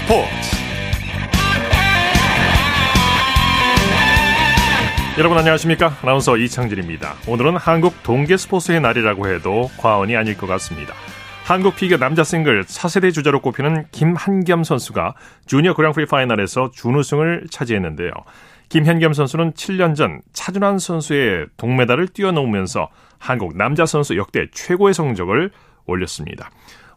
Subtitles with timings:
[0.00, 0.30] 스포츠.
[5.18, 5.96] 여러분 안녕하십니까?
[6.02, 7.14] 아나운서 이창진입니다.
[7.26, 10.94] 오늘은 한국 동계 스포츠의 날이라고 해도 과언이 아닐 것 같습니다.
[11.44, 15.14] 한국 피겨 남자 싱글 차세대 주자로 꼽히는 김한겸 선수가
[15.46, 18.10] 주니어 그랑프리 파이널에서 준우승을 차지했는데요.
[18.68, 25.50] 김현겸 선수는 7년 전 차준환 선수의 동메달을 뛰어넘으면서 한국 남자 선수 역대 최고의 성적을
[25.86, 26.50] 올렸습니다.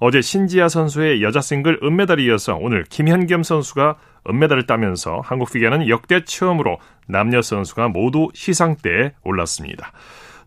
[0.06, 3.96] 어제 신지아 선수의 여자 싱글 은메달에 이어서 오늘 김현겸 선수가
[4.30, 9.94] 은메달을 따면서 한국 피겨는 역대 처음으로 남녀 선수가 모두 시상대에 올랐습니다.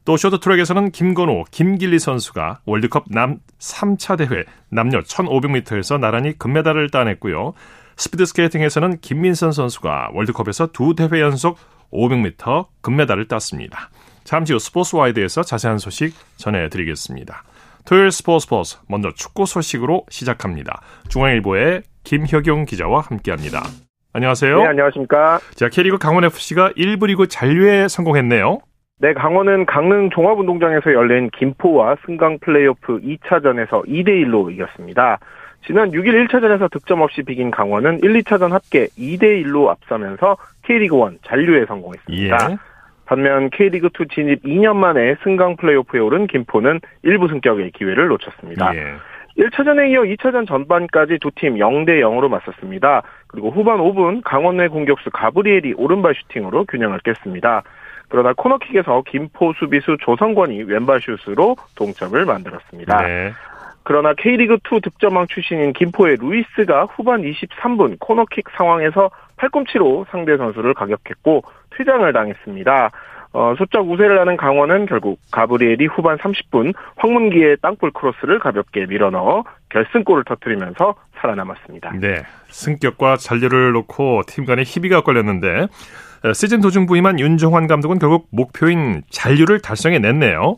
[0.05, 7.54] 또 쇼트트랙에서는 김건호, 김길리 선수가 월드컵 남 3차 대회 남녀 1500m에서 나란히 금메달을 따냈고요.
[7.96, 11.57] 스피드 스케이팅에서는 김민선 선수가 월드컵에서 두 대회 연속
[11.95, 13.88] 500m 금메달을 땄습니다.
[14.23, 17.43] 잠시 후 스포츠와이드에서 자세한 소식 전해드리겠습니다.
[17.87, 20.80] 토요일 스포츠 스포츠 먼저 축구 소식으로 시작합니다.
[21.09, 23.62] 중앙일보의 김혁용 기자와 함께합니다.
[24.12, 24.59] 안녕하세요.
[24.59, 25.38] 네, 안녕하십니까.
[25.54, 28.59] 자, K리그 강원FC가 1부 리그 잔류에 성공했네요.
[28.98, 35.18] 네, 강원은 강릉 종합운동장에서 열린 김포와 승강 플레이오프 2차전에서 2대1로 이겼습니다.
[35.66, 42.51] 지난 6일 1차전에서 득점 없이 비긴 강원은 1, 2차전 합계 2대1로 앞서면서 K리그1 잔류에 성공했습니다.
[42.51, 42.57] 예.
[43.07, 48.74] 반면 K리그2 진입 2년 만에 승강 플레이오프에 오른 김포는 1부 승격의 기회를 놓쳤습니다.
[48.76, 48.95] 예.
[49.38, 53.02] 1차전에 이어 2차전 전반까지 두 팀 0대 0으로 맞섰습니다.
[53.26, 57.63] 그리고 후반 5분 강원의 공격수 가브리엘이 오른발 슈팅으로 균형을 깼습니다.
[58.09, 63.02] 그러나 코너킥에서 김포 수비수 조성권이 왼발 슛으로 동점을 만들었습니다.
[63.02, 63.32] 네.
[63.82, 71.43] 그러나 K리그2 득점왕 출신인 김포의 루이스가 후반 23분 코너킥 상황에서 팔꿈치로 상대 선수를 가격했고
[71.77, 72.91] 퇴장을 당했습니다.
[73.32, 80.25] 어, 수적 우세를 하는 강원은 결국 가브리엘이 후반 30분 황문기의 땅볼 크로스를 가볍게 밀어넣어 결승골을
[80.25, 81.92] 터뜨리면서 살아남았습니다.
[82.00, 85.66] 네, 승격과 잔류를 놓고 팀 간의 희비가 걸렸는데
[86.34, 90.56] 시즌 도중 부임한 윤정환 감독은 결국 목표인 잔류를 달성해냈네요.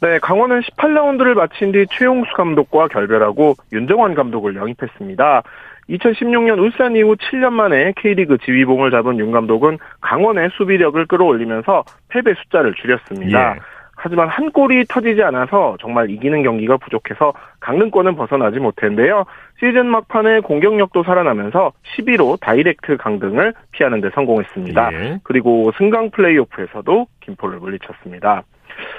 [0.00, 5.42] 네, 강원은 18라운드를 마친 뒤 최용수 감독과 결별하고 윤정환 감독을 영입했습니다.
[5.90, 12.74] 2016년 울산 이후 7년 만에 K리그 지휘봉을 잡은 윤 감독은 강원의 수비력을 끌어올리면서 패배 숫자를
[12.74, 13.56] 줄였습니다.
[13.56, 13.60] 예.
[13.98, 19.24] 하지만 한 골이 터지지 않아서 정말 이기는 경기가 부족해서 강등권은 벗어나지 못했는데요.
[19.58, 24.92] 시즌 막판에 공격력도 살아나면서 11호 다이렉트 강등을 피하는 데 성공했습니다.
[24.92, 25.18] 예.
[25.22, 28.42] 그리고 승강 플레이오프에서도 김포를 물리쳤습니다.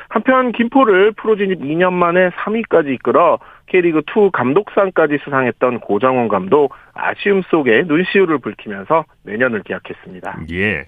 [0.09, 7.41] 한편 김포를 프로 진입 2년 만에 3위까지 이끌어 K리그 2 감독상까지 수상했던 고정원 감독 아쉬움
[7.49, 10.39] 속에 눈시울을 붉히면서 내년을 기약했습니다.
[10.51, 10.85] 예.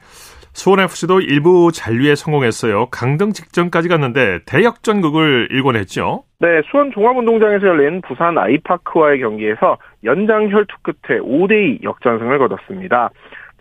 [0.53, 2.87] 수원FC도 일부 잔류에 성공했어요.
[2.87, 6.23] 강등 직전까지 갔는데 대역전극을 일궈냈죠.
[6.39, 13.09] 네, 수원 종합운동장에서 열린 부산 아이파크와의 경기에서 연장 혈투 끝에 5대2 역전승을 거뒀습니다.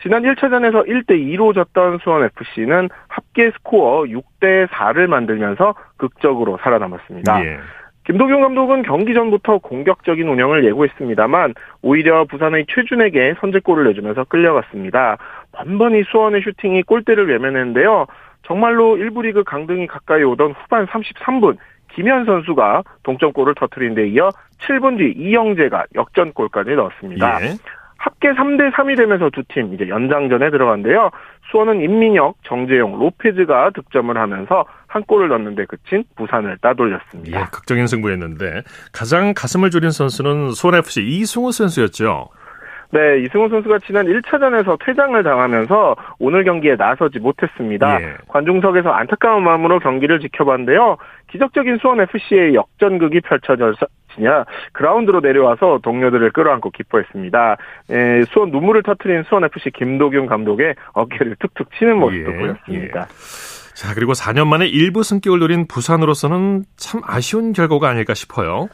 [0.03, 7.45] 지난 1차전에서 1대2로 졌던 수원FC는 합계 스코어 6대4를 만들면서 극적으로 살아남았습니다.
[7.45, 7.59] 예.
[8.05, 15.19] 김도경 감독은 경기 전부터 공격적인 운영을 예고했습니다만 오히려 부산의 최준에게 선제골을 내주면서 끌려갔습니다.
[15.53, 18.07] 번번이 수원의 슈팅이 골대를 외면했는데요.
[18.47, 21.59] 정말로 1부 리그 강등이 가까이 오던 후반 33분
[21.93, 24.31] 김현 선수가 동점골을 터트린 데 이어
[24.61, 27.43] 7분 뒤 이영재가 역전골까지 넣었습니다.
[27.43, 27.49] 예.
[27.99, 31.11] 합계 3대 3이 되면서 두 팀 이제 연장전에 들어간데요.
[31.51, 37.41] 수원은 임민혁, 정재용, 로페즈가 득점을 하면서 한 골을 넣는데 그친 부산을 따돌렸습니다.
[37.41, 42.29] 예, 극적인 승부였는데 가장 가슴을 졸인 선수는 수원FC 이승우 선수였죠.
[42.91, 48.01] 네, 이승우 선수가 지난 1차전에서 퇴장을 당하면서 오늘 경기에 나서지 못했습니다.
[48.03, 48.15] 예.
[48.29, 50.97] 관중석에서 안타까운 마음으로 경기를 지켜봤는데요.
[51.31, 53.57] 기적적인 수원 FC의 역전극이 펼쳐
[54.19, 57.57] 졌냐 그라운드로 내려와서 동료들을 끌어안고 기뻐했습니다.
[57.91, 62.37] 에, 수원 눈물을 터트린 수원 FC 김도균 감독의 어깨를 툭툭 치는 모습도 예.
[62.37, 63.01] 보였습니다.
[63.01, 63.75] 예.
[63.75, 68.69] 자, 그리고 4년 만에 일부 승격을 노린 부산으로서는 참 아쉬운 결과가 아닐까 싶어요.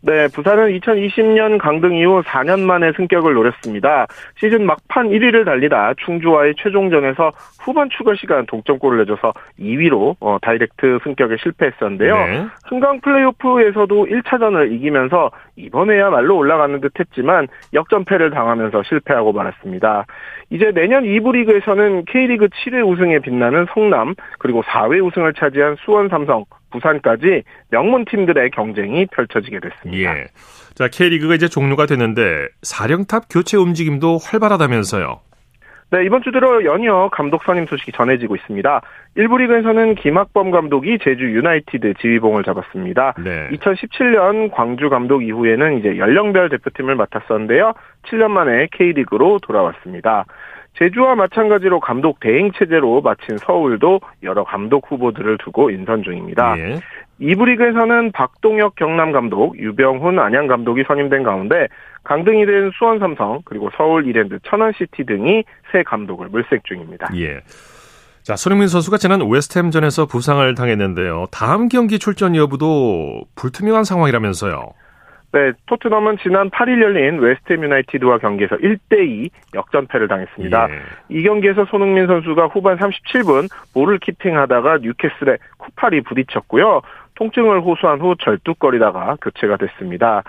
[0.00, 4.06] 네, 부산은 2020년 강등 이후 4년 만에 승격을 노렸습니다.
[4.38, 11.36] 시즌 막판 1위를 달리다 충주와의 최종전에서 후반 추가 시간 동점골을 내줘서 2위로 어, 다이렉트 승격에
[11.42, 12.14] 실패했었는데요.
[12.14, 12.46] 네.
[12.68, 20.06] 승강 플레이오프에서도 1차전을 이기면서 이번에야말로 올라가는 듯 했지만 역전패를 당하면서 실패하고 말았습니다.
[20.50, 26.44] 이제 내년 2부 리그에서는 K리그 7회 우승에 빛나는 성남, 그리고 4회 우승을 차지한 수원 삼성,
[26.70, 30.18] 부산까지 명문 팀들의 경쟁이 펼쳐지게 됐습니다.
[30.18, 30.26] 예.
[30.74, 35.20] 자, K리그가 이제 종료가 됐는데 사령탑 교체 움직임도 활발하다면서요.
[35.90, 38.82] 네, 이번 주 들어 연이어 감독 선임 소식이 전해지고 있습니다.
[39.16, 43.14] 1부 리그에서는 김학범 감독이 제주 유나이티드 지휘봉을 잡았습니다.
[43.24, 43.48] 네.
[43.52, 47.72] 2017년 광주 감독 이후에는 이제 연령별 대표팀을 맡았었는데요.
[48.10, 50.26] 7년 만에 K리그로 돌아왔습니다.
[50.78, 56.56] 제주와 마찬가지로 감독 대행 체제로 마친 서울도 여러 감독 후보들을 두고 인선 중입니다.
[56.58, 56.80] 예.
[57.20, 61.66] 2부 리그에서는 박동혁 경남 감독, 유병훈 안양 감독이 선임된 가운데
[62.04, 67.08] 강등이 된 수원 삼성 그리고 서울 이랜드 천안시티 등이 새 감독을 물색 중입니다.
[67.16, 67.40] 예.
[68.22, 71.26] 자, 손흥민 선수가 지난 웨스트햄전에서 부상을 당했는데요.
[71.32, 74.74] 다음 경기 출전 여부도 불투명한 상황이라면서요.
[75.32, 80.68] 네, 토트넘은 지난 8일 열린 웨스트햄 유나이티드와 경기에서 1대2 역전패를 당했습니다.
[80.70, 80.78] 예.
[81.10, 86.80] 이 경기에서 손흥민 선수가 후반 37분 볼을 키핑하다가 뉴캐슬에 쿠팔이 부딪혔고요.
[87.16, 90.22] 통증을 호소한 후 절뚝거리다가 교체가 됐습니다.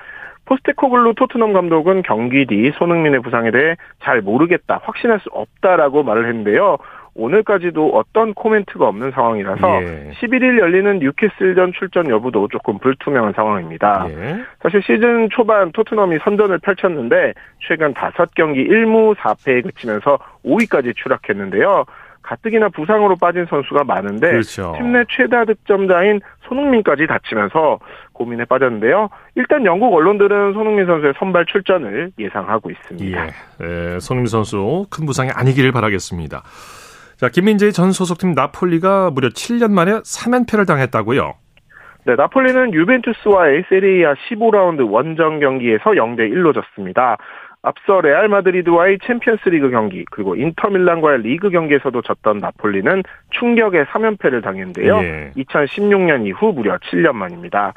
[0.46, 6.78] 포스테코글루 토트넘 감독은 경기 뒤 손흥민의 부상에 대해 잘 모르겠다, 확신할 수 없다라고 말을 했는데요.
[7.19, 10.12] 오늘까지도 어떤 코멘트가 없는 상황이라서 예.
[10.21, 14.07] 11일 열리는 뉴캐슬전 출전 여부도 조금 불투명한 상황입니다.
[14.10, 14.39] 예.
[14.62, 17.33] 사실 시즌 초반 토트넘이 선전을 펼쳤는데
[17.68, 21.86] 최근 5경기 1무 4패에 그치면서 5위까지 추락했는데요.
[22.21, 24.75] 가뜩이나 부상으로 빠진 선수가 많은데 그렇죠.
[24.77, 27.80] 팀내 최다 득점자인 손흥민까지 다치면서
[28.13, 29.10] 고민에 빠졌는데요.
[29.36, 33.25] 일단 영국 언론들은 손흥민 선수의 선발 출전을 예상하고 있습니다.
[33.25, 33.30] 예.
[33.62, 36.44] 예, 손흥민 선수 큰 부상이 아니기를 바라겠습니다.
[37.19, 41.33] 자, 김민재 전 소속팀 나폴리가 무려 7년 만에 3연패를 당했다고요?
[42.06, 47.18] 네, 나폴리는 유벤투스와의 세리아 15라운드 원정 경기에서 0대 1로 졌습니다.
[47.61, 54.97] 앞서 레알 마드리드와의 챔피언스리그 경기 그리고 인터밀란과의 리그 경기에서도 졌던 나폴리는 충격의 3연패를 당했는데요.
[55.00, 55.31] 예.
[55.35, 57.73] 2016년 이후 무려 7년 만입니다.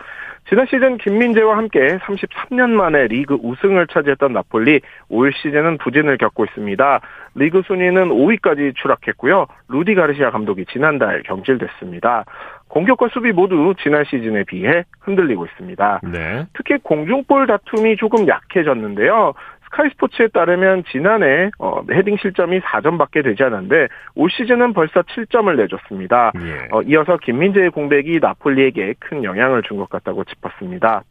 [0.48, 7.00] 지난 시즌 김민재와 함께 33년 만에 리그 우승을 차지했던 나폴리 올 시즌은 부진을 겪고 있습니다.
[7.34, 9.46] 리그 순위는 5위까지 추락했고요.
[9.68, 12.24] 루디 가르시아 감독이 지난달 경질됐습니다.
[12.68, 16.00] 공격과 수비 모두 지난 시즌에 비해 흔들리고 있습니다.
[16.10, 16.46] 네.
[16.54, 19.34] 특히 공중볼 다툼이 조금 약해졌는데요.
[19.72, 26.32] 스카이 스포츠에 따르면 지난해 어, 헤딩 실점이 4점밖에 되지 않았는데 올 시즌은 벌써 7점을 내줬습니다.
[26.42, 26.68] 예.
[26.70, 31.02] 어, 이어서 김민재의 공백이 나폴리에게 큰 영향을 준 것 같다고 짚었습니다.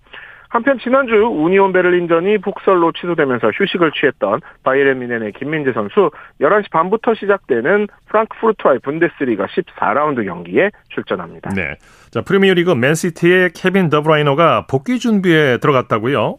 [0.50, 6.12] 한편 지난주 우니온 베를린전이 폭설로 취소되면서 휴식을 취했던 바이에른 뮌헨의 김민재 선수
[6.42, 11.50] 11시 반부터 시작되는 프랑크푸르트와의 분데스리가 14라운드 경기에 출전합니다.
[11.56, 11.76] 네.
[12.12, 16.38] 자, 프리미어리그 맨시티의 케빈 더브라이너가 복귀 준비에 들어갔다고요?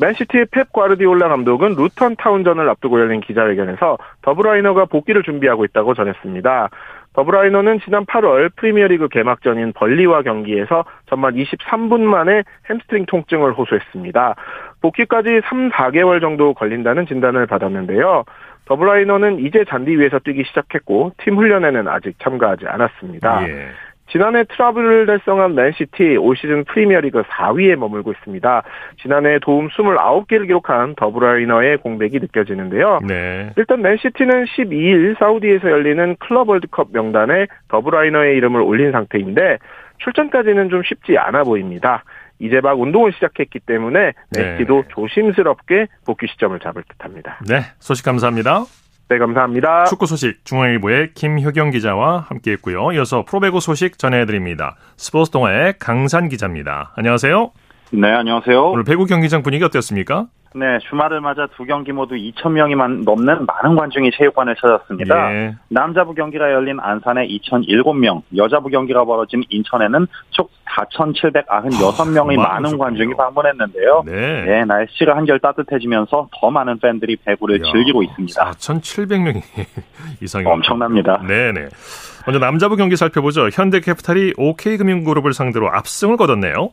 [0.00, 6.70] 맨시티의 펩 과르디올라 감독은 루턴 타운전을 앞두고 열린 기자회견에서 더브라이너가 복귀를 준비하고 있다고 전했습니다.
[7.12, 14.36] 더브라이너는 지난 8월 프리미어리그 개막전인 번리와 경기에서 전반 23분 만에 햄스트링 통증을 호소했습니다.
[14.80, 18.24] 복귀까지 3, 4개월 정도 걸린다는 진단을 받았는데요.
[18.66, 23.48] 더브라이너는 이제 잔디 위에서 뛰기 시작했고 팀 훈련에는 아직 참가하지 않았습니다.
[23.48, 23.68] 예.
[24.10, 28.62] 지난해 트레블을 달성한 맨시티 올 시즌 프리미어리그 4위에 머물고 있습니다.
[29.00, 33.00] 지난해 도움 29개를 기록한 더브라이너의 공백이 느껴지는데요.
[33.06, 33.50] 네.
[33.56, 39.58] 일단 맨시티는 12일 사우디에서 열리는 클럽 월드컵 명단에 더브라이너의 이름을 올린 상태인데
[39.98, 42.04] 출전까지는 좀 쉽지 않아 보입니다.
[42.38, 44.88] 이제 막 운동을 시작했기 때문에 맨시티도 네.
[44.88, 47.38] 조심스럽게 복귀 시점을 잡을 듯합니다.
[47.46, 48.64] 네, 소식 감사합니다.
[49.10, 49.86] 네, 감사합니다.
[49.86, 52.92] 축구 소식 중앙일보의 김효경 기자와 함께했고요.
[52.92, 54.76] 이어서 프로배구 소식 전해드립니다.
[54.96, 56.92] 스포츠 동아의 강산 기자입니다.
[56.94, 57.50] 안녕하세요.
[57.90, 58.70] 네, 안녕하세요.
[58.70, 60.28] 오늘 배구 경기장 분위기 어땠습니까?
[60.52, 65.32] 네, 주말을 맞아 두 경기 모두 2천 명이 넘는 많은 관중이 체육관을 찾았습니다.
[65.32, 65.54] 예.
[65.68, 74.02] 남자부 경기가 열린 안산에 2,007명, 여자부 경기가 벌어진 인천에는 총 4,796명의 아, 많은 관중이 방문했는데요.
[74.06, 74.44] 네.
[74.44, 74.64] 네.
[74.64, 78.50] 날씨가 한결 따뜻해지면서 더 많은 팬들이 배구를 이야, 즐기고 있습니다.
[78.50, 79.42] 4,700명이
[80.20, 81.22] 이상이 엄청납니다.
[81.26, 81.68] 네네.
[82.26, 83.48] 먼저 남자부 경기 살펴보죠.
[83.52, 86.70] 현대캐피탈이 OK금융그룹을 상대로 압승을 거뒀네요.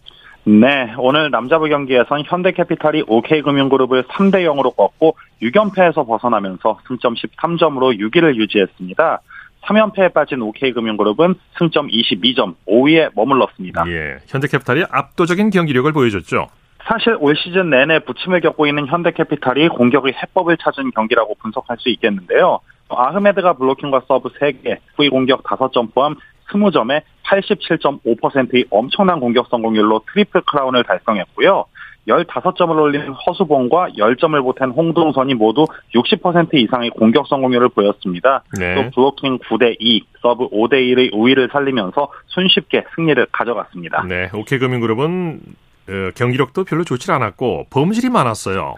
[0.48, 9.20] 네, 오늘 남자부 경기에선 현대캐피탈이 OK금융그룹을 3대 0으로 꺾고 6연패에서 벗어나면서 승점 13점으로 6위를 유지했습니다.
[9.64, 13.84] 3연패에 빠진 OK금융그룹은 승점 22점 5위에 머물렀습니다.
[13.90, 16.48] 예, 현대캐피탈이 압도적인 경기력을 보여줬죠.
[16.86, 22.62] 사실 올 시즌 내내 부침을 겪고 있는 현대캐피탈이 공격의 해법을 찾은 경기라고 분석할 수 있겠는데요.
[22.88, 26.16] 아흐메드가 블로킹과 서브 3개, 후위 공격 5점 포함
[26.50, 31.66] 20점에 87.5%의 엄청난 공격 성공률로 트리플 크라운을 달성했고요.
[32.08, 38.44] 15점을 올린 허수봉과 10점을 보탠 홍동선이 모두 60% 이상의 공격 성공률을 보였습니다.
[38.58, 38.76] 네.
[38.76, 44.04] 또 블로킹 9대 2, 서브 5대 1의 우위를 살리면서 손쉽게 승리를 가져갔습니다.
[44.04, 45.42] 네, 오케이금융그룹은
[45.90, 48.76] 어, 경기력도 별로 좋지 않았고 범실이 많았어요.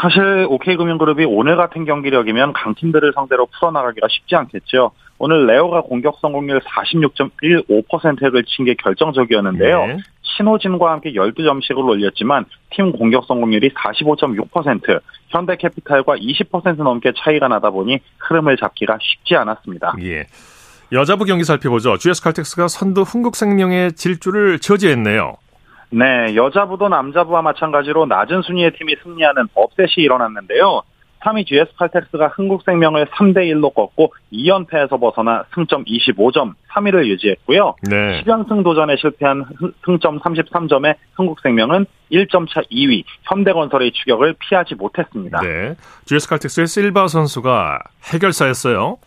[0.00, 4.90] 사실 OK금융그룹이 오늘 같은 경기력이면 강팀들을 상대로 풀어나가기가 쉽지 않겠죠.
[5.18, 9.86] 오늘 레오가 공격 성공률 46.15%를 친 게 결정적이었는데요.
[9.86, 9.96] 네.
[10.22, 18.56] 신호진과 함께 12점씩을 올렸지만 팀 공격 성공률이 45.6%, 현대캐피탈과 20% 넘게 차이가 나다 보니 흐름을
[18.58, 19.94] 잡기가 쉽지 않았습니다.
[20.02, 20.26] 예.
[20.92, 21.96] 여자부 경기 살펴보죠.
[21.96, 25.36] GS칼텍스가 선두 흥국생명의 질주를 저지했네요.
[25.90, 30.82] 네, 여자부도 남자부와 마찬가지로 낮은 순위의 팀이 승리하는 업셋이 일어났는데요.
[31.26, 37.74] 3위 GS칼텍스가 흥국생명을 3대 1로 꺾고 2연패에서 벗어나 승점 25점 3위를 유지했고요.
[37.82, 38.22] 네.
[38.22, 39.44] 10연승 도전에 실패한
[39.84, 45.40] 승점 33점의 흥국생명은 1점 차 2위 현대건설의 추격을 피하지 못했습니다.
[45.40, 45.74] 네.
[46.04, 47.80] GS칼텍스의 실바 선수가
[48.12, 48.98] 해결사였어요.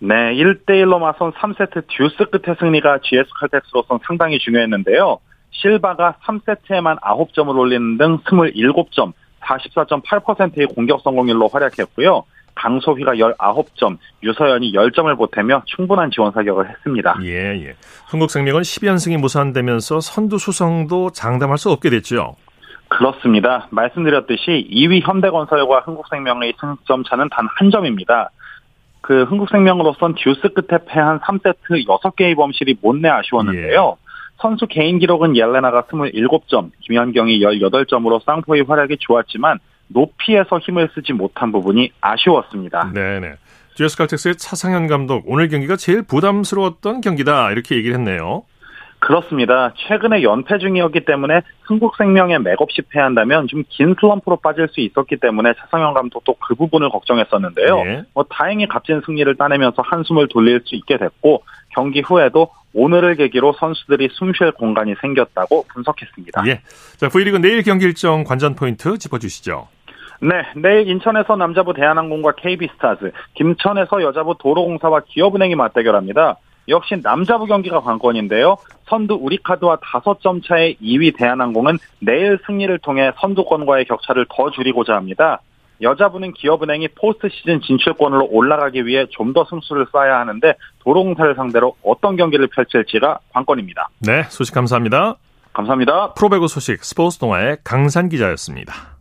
[0.00, 5.18] 네, 1대1로 맞선 3세트 듀스 끝의 승리가 GS칼텍스로선 상당히 중요했는데요.
[5.52, 9.12] 실바가 3세트에만 9점을 올리는 등 27점,
[9.44, 12.24] 44.8%의 공격 성공률로 활약했고요.
[12.54, 17.16] 강소희가 19점, 유서연이 10점을 보태며 충분한 지원 사격을 했습니다.
[17.22, 17.74] 예, 예.
[18.06, 22.36] 한국생명은 12연승이 무산되면서 선두 수성도 장담할 수 없게 됐죠.
[22.88, 23.66] 그렇습니다.
[23.70, 28.30] 말씀드렸듯이 2위 현대건설과 흥국생명의 승점 차는 단 한 점입니다.
[29.00, 33.96] 그 흥국생명으로선 듀스 끝에 패한 3세트 6개의 범실이 못내 아쉬웠는데요.
[33.98, 34.03] 예.
[34.44, 41.92] 선수 개인 기록은 옐레나가 27점, 김현경이 18점으로 쌍포의 활약이 좋았지만 높이에서 힘을 쓰지 못한 부분이
[42.02, 42.92] 아쉬웠습니다.
[42.92, 43.36] 네네.
[43.74, 48.42] GS 칼텍스의 차상현 감독 오늘 경기가 제일 부담스러웠던 경기다 이렇게 얘기를 했네요.
[49.04, 49.74] 그렇습니다.
[49.76, 55.92] 최근에 연패 중이었기 때문에 흥국생명에 맥없이 패한다면 좀 긴 슬럼프로 빠질 수 있었기 때문에 차상현
[55.94, 57.84] 감독도 그 부분을 걱정했었는데요.
[57.84, 58.02] 네.
[58.14, 64.08] 뭐 다행히 값진 승리를 따내면서 한숨을 돌릴 수 있게 됐고 경기 후에도 오늘을 계기로 선수들이
[64.12, 66.42] 숨 쉴 공간이 생겼다고 분석했습니다.
[66.46, 66.60] 예.
[66.96, 69.68] 자, V리그 내일 경기 일정 관전 포인트 짚어주시죠.
[70.20, 76.36] 네, 내일 인천에서 남자부 대한항공과 KB스타즈, 김천에서 여자부 도로공사와 기업은행이 맞대결합니다.
[76.68, 78.56] 역시 남자부 경기가 관건인데요.
[78.88, 85.40] 선두 우리카드와 5점 차의 2위 대한항공은 내일 승리를 통해 선두권과의 격차를 더 줄이고자 합니다.
[85.82, 90.54] 여자부는 기업은행이 포스트 시즌 진출권으로 올라가기 위해 좀 더 승수를 쌓아야 하는데
[90.84, 93.88] 도로공사를 상대로 어떤 경기를 펼칠지가 관건입니다.
[94.00, 95.16] 네, 소식 감사합니다.
[95.52, 96.14] 감사합니다.
[96.14, 98.93] 프로배구 소식 스포츠 동아의 강산 기자였습니다.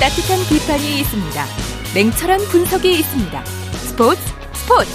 [0.00, 1.44] 따뜻한 비판이 있습니다.
[1.92, 3.44] 냉철한 분석이 있습니다.
[3.44, 4.20] 스포츠
[4.52, 4.90] 스포츠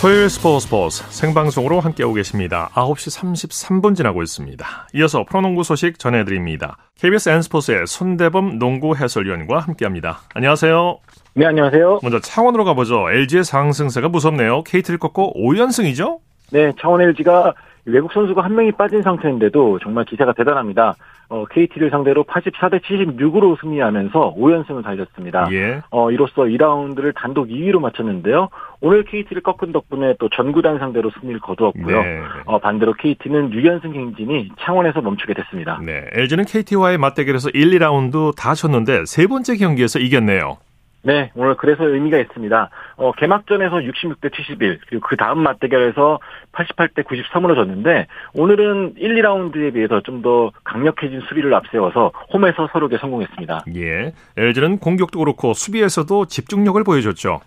[0.00, 2.70] 토요일 스포츠 스포츠 생방송으로 함께하고 계십니다.
[2.74, 4.64] 9시 33분 지나고 있습니다.
[4.94, 6.76] 이어서 프로농구 소식 전해드립니다.
[7.00, 10.20] KBS N스포츠의 손대범 농구 해설위원과 함께합니다.
[10.34, 10.98] 안녕하세요.
[11.34, 11.98] 네, 안녕하세요.
[12.04, 13.10] 먼저 창원으로 가보죠.
[13.10, 14.62] LG의 상승세가 무섭네요.
[14.62, 16.18] KT를 꺾고 5연승이죠?
[16.52, 20.94] 네, 창원 LG가 외국 선수가 한 명이 빠진 상태인데도 정말 기세가 대단합니다.
[21.28, 25.48] 어, KT를 상대로 84대 76으로 승리하면서 5연승을 달렸습니다.
[25.52, 25.80] 예.
[25.90, 28.50] 어, 이로써 2라운드를 단독 2위로 마쳤는데요.
[28.80, 32.02] 오늘 KT를 꺾은 덕분에 또 전구단 상대로 승리를 거두었고요.
[32.02, 32.20] 네.
[32.44, 35.80] 어, 반대로 KT는 6연승 행진이 창원에서 멈추게 됐습니다.
[35.84, 36.06] 네.
[36.12, 40.58] LG는 KT와의 맞대결에서 1, 2라운드 다 졌는데 세 번째 경기에서 이겼네요.
[41.02, 42.70] 네, 오늘 그래서 의미가 있습니다.
[42.96, 46.20] 어, 개막전에서 66대 71, 그리고 그 다음 맞대결에서
[46.52, 53.64] 88대 93으로 졌는데, 오늘은 1, 2라운드에 비해서 좀 더 강력해진 수비를 앞세워서 홈에서 설욕에 성공했습니다.
[53.74, 54.12] 예.
[54.36, 57.40] LG는 공격도 그렇고 수비에서도 집중력을 보여줬죠.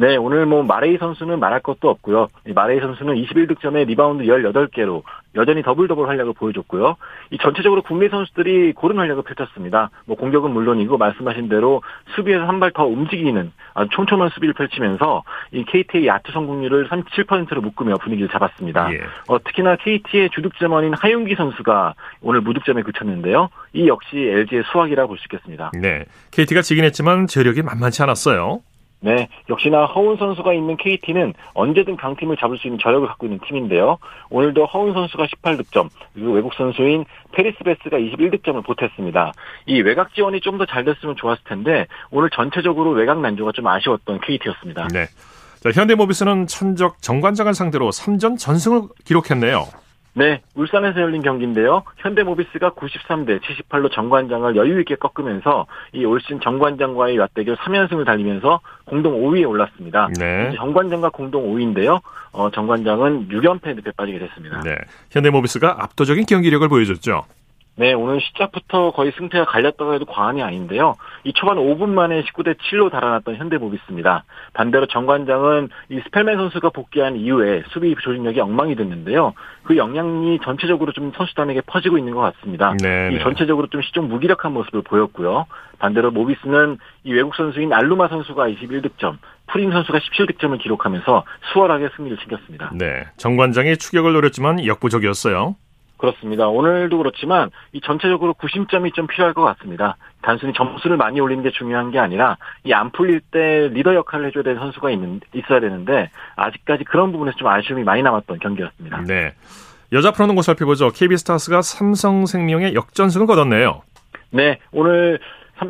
[0.00, 2.28] 네, 오늘 뭐 마레이 선수는 말할 것도 없고요.
[2.54, 5.02] 마레이 선수는 21득점에 리바운드 18개로
[5.34, 6.96] 여전히 더블 더블 활약을 보여줬고요.
[7.32, 9.90] 이 전체적으로 국내 선수들이 고른 활약을 펼쳤습니다.
[10.06, 11.82] 뭐 공격은 물론이고 말씀하신 대로
[12.16, 17.96] 수비에서 한 발 더 움직이는 아주 촘촘한 수비를 펼치면서 이 KT의 야투 성공률을 37%로 묶으며
[17.98, 18.92] 분위기를 잡았습니다.
[18.94, 19.00] 예.
[19.28, 23.50] 어, 특히나 KT의 주득점원인 하윤기 선수가 오늘 무득점에 그쳤는데요.
[23.74, 25.72] 이 역시 LG의 수확이라 볼 수 있겠습니다.
[25.78, 28.60] 네, KT가 지긴 했지만 저력이 만만치 않았어요.
[29.02, 33.96] 네, 역시나 허훈 선수가 있는 KT는 언제든 강팀을 잡을 수 있는 저력을 갖고 있는 팀인데요.
[34.28, 39.32] 오늘도 허운 선수가 18득점, 그리고 외국 선수인 페리스 베스가 21득점을 보탰습니다.
[39.66, 44.20] 이 외곽 지원이 좀 더 잘 됐으면 좋았을 텐데 오늘 전체적으로 외곽 난조가 좀 아쉬웠던
[44.20, 44.88] KT였습니다.
[44.92, 45.06] 네.
[45.62, 49.64] 자, 현대모비스는 천적 정관장을 상대로 3전 전승을 기록했네요.
[50.14, 51.82] 네, 울산에서 열린 경기인데요.
[51.98, 59.48] 현대모비스가 93대 78로 정관장을 여유 있게 꺾으면서 이 올신 정관장과의 맞대결 3연승을 달리면서 공동 5위에
[59.48, 60.08] 올랐습니다.
[60.18, 60.52] 네.
[60.56, 62.00] 정관장과 공동 5위인데요.
[62.32, 64.60] 어, 정관장은 6연패 늪에 빠지게 됐습니다.
[64.62, 64.76] 네.
[65.10, 67.24] 현대모비스가 압도적인 경기력을 보여줬죠.
[67.80, 70.96] 네, 오늘 시작부터 거의 승패가 갈렸다고 해도 과언이 아닌데요.
[71.24, 74.24] 이 초반 5분 만에 19대 7로 달아났던 현대모비스입니다.
[74.52, 79.32] 반대로 정관장은 이 스펠맨 선수가 복귀한 이후에 수비 조직력이 엉망이 됐는데요.
[79.62, 82.76] 그 영향이 전체적으로 좀 선수단에게 퍼지고 있는 것 같습니다.
[82.82, 83.22] 네, 이 네.
[83.22, 85.46] 전체적으로 좀 시종 무기력한 모습을 보였고요.
[85.78, 92.72] 반대로 모비스는 이 외국 선수인 알루마 선수가 21득점, 프린 선수가 17득점을 기록하면서 수월하게 승리를 챙겼습니다.
[92.74, 93.06] 네.
[93.16, 95.56] 정관장이 추격을 노렸지만 역부족이었어요.
[96.00, 96.48] 그렇습니다.
[96.48, 99.96] 오늘도 그렇지만 이 전체적으로 구심점이 좀 필요할 것 같습니다.
[100.22, 104.42] 단순히 점수를 많이 올리는 게 중요한 게 아니라 이 안 풀릴 때 리더 역할을 해줘야
[104.42, 109.02] 되는 선수가 있는 있어야 되는데 아직까지 그런 부분에서 좀 아쉬움이 많이 남았던 경기였습니다.
[109.06, 109.34] 네.
[109.92, 110.90] 여자 프로농구 살펴보죠.
[110.90, 113.82] KB스타스가 삼성생명의 역전승을 거뒀네요.
[114.30, 115.18] 네, 오늘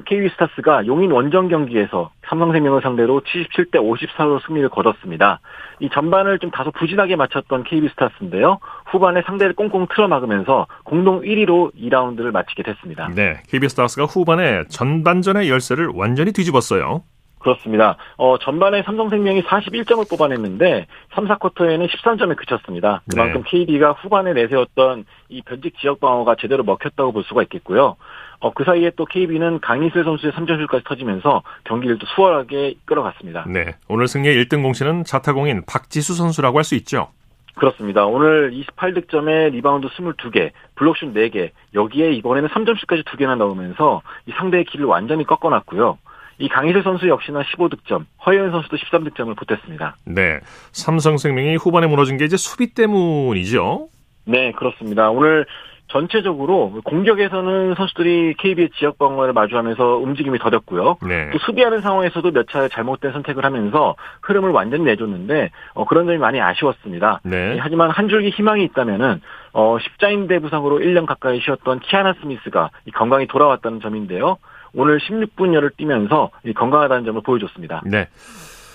[0.05, 5.41] KB스타스가 용인 원정 경기에서 삼성생명을 상대로 77대 54로 승리를 거뒀습니다.
[5.81, 8.59] 이 전반을 좀 다소 부진하게 마쳤던 KB스타스인데요.
[8.87, 13.09] 후반에 상대를 꽁꽁 틀어막으면서 공동 1위로 2라운드를 마치게 됐습니다.
[13.15, 13.43] 네.
[13.49, 17.03] KB스타스가 후반에 전반전의 열세를 완전히 뒤집었어요.
[17.41, 17.97] 그렇습니다.
[18.19, 23.03] 어, 전반에 삼성생명이 41점을 뽑아냈는데 3, 4쿼터에는 13점에 그쳤습니다.
[23.11, 27.97] 그만큼 KB가 후반에 내세웠던 이 변직 지역 방어가 제대로 먹혔다고 볼 수가 있겠고요.
[28.41, 33.45] 어, 그 사이에 또 KB는 강이슬 선수의 3점슛까지 터지면서 경기를 또 수월하게 이끌어갔습니다.
[33.47, 33.75] 네.
[33.89, 37.09] 오늘 승리의 1등 공신은 자타공인 박지수 선수라고 할 수 있죠.
[37.57, 38.07] 그렇습니다.
[38.07, 45.25] 오늘 28득점에 리바운드 22개, 블록슛 4개, 여기에 이번에는 3점슛까지 2개나 넣으면서 이 상대의 기를 완전히
[45.27, 45.99] 꺾어놨고요.
[46.39, 49.97] 이 강이슬 선수 역시나 15득점, 허예은 선수도 13득점을 보탰습니다.
[50.07, 50.39] 네.
[50.73, 53.89] 삼성생명이 후반에 무너진 게 이제 수비 때문이죠.
[54.25, 55.11] 네, 그렇습니다.
[55.11, 55.45] 오늘
[55.91, 61.07] 전체적으로 공격에서는 선수들이 KB의 지역 방어를 마주하면서 움직임이 더뎠고요.
[61.07, 61.31] 네.
[61.33, 66.41] 또 수비하는 상황에서도 몇 차례 잘못된 선택을 하면서 흐름을 완전히 내줬는데 어, 그런 점이 많이
[66.41, 67.21] 아쉬웠습니다.
[67.25, 67.55] 네.
[67.55, 69.21] 예, 하지만 한 줄기 희망이 있다면은
[69.53, 74.37] 어, 십자인대 부상으로 1년 가까이 쉬었던 키아나 스미스가 이 건강이 돌아왔다는 점인데요.
[74.73, 77.83] 오늘 16분여를 뛰면서 이 건강하다는 점을 보여줬습니다.
[77.85, 78.09] 네.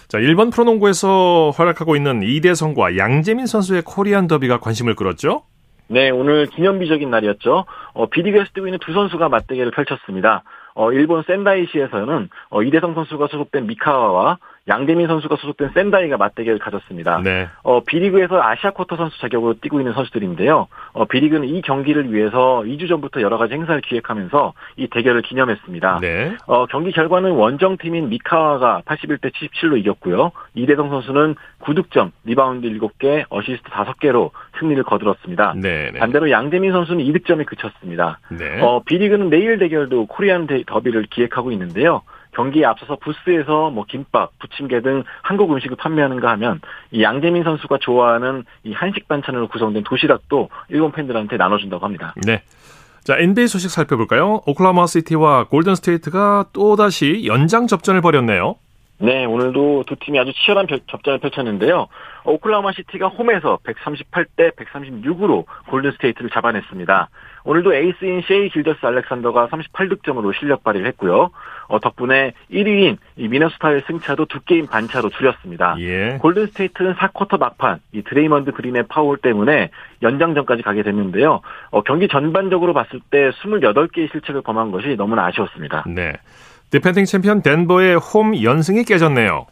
[0.07, 5.43] 자, 일본 프로농구에서 활약하고 있는 이대성과 양재민 선수의 코리안 더비가 관심을 끌었죠?
[5.87, 7.65] 네, 오늘 기념비적인 날이었죠.
[7.93, 10.43] 어, 비리그에서 뛰고 있는 두 선수가 맞대결을 펼쳤습니다.
[10.73, 17.21] 어, 일본 센다이시에서는 어, 이대성 선수가 소속된 미카와와 양대민 선수가 소속된 센다이가 맞대결을 가졌습니다.
[17.23, 17.47] 네.
[17.61, 20.67] 어, B리그에서 아시아 쿼터 선수 자격으로 뛰고 있는 선수들인데요.
[20.93, 25.99] 어, B리그는 이 경기를 위해서 2주 전부터 여러 가지 행사를 기획하면서 이 대결을 기념했습니다.
[26.01, 26.35] 네.
[26.47, 30.31] 어, 경기 결과는 원정팀인 미카와가 81대 77로 이겼고요.
[30.55, 35.53] 이대성 선수는 9득점, 리바운드 7개, 어시스트 5개로 승리를 거뒀습니다.
[35.57, 35.91] 네.
[35.91, 35.99] 네.
[35.99, 38.17] 반대로 양재민 선수는 2득점에 그쳤습니다.
[38.31, 38.59] 네.
[38.61, 42.01] 어, B리그는 내일 대결도 코리안 데- 더비를 기획하고 있는데요.
[42.35, 48.43] 경기에 앞서서 부스에서 뭐 김밥, 부침개 등 한국 음식을 판매하는가 하면 이 양재민 선수가 좋아하는
[48.63, 52.13] 이 한식 반찬으로 구성된 도시락도 일본 팬들한테 나눠준다고 합니다.
[52.25, 52.41] 네.
[53.03, 54.41] 자, NBA 소식 살펴볼까요?
[54.47, 58.55] 오클라호마 시티와 골든 스테이트가 또다시 연장 접전을 벌였네요.
[58.97, 61.87] 네, 오늘도 두 팀이 아주 치열한 별- 접전을 펼쳤는데요.
[62.23, 67.09] 오클라호마 시티가 홈에서 138대 136으로 골든 스테이트를 잡아냈습니다.
[67.45, 71.29] 오늘도 에이스인 셰이 길저스 알렉산더가 38득점으로 실력 발휘를 했고요.
[71.67, 75.75] 어, 덕분에 1위인 이 미네소타와의 승차도 두 게임 반차로 줄였습니다.
[75.79, 76.17] 예.
[76.21, 79.69] 골든 스테이트는 4쿼터 막판 이 드레이먼드 그린의 파울 때문에
[80.01, 81.41] 연장전까지 가게 됐는데요.
[81.69, 85.85] 어, 경기 전반적으로 봤을 때 28개의 실책을 범한 것이 너무나 아쉬웠습니다.
[85.87, 86.13] 네.
[86.71, 89.45] 디펜딩 챔피언 덴버의 홈 연승이 깨졌네요.